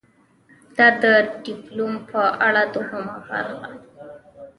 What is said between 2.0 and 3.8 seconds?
په اړه دوهمه برخه: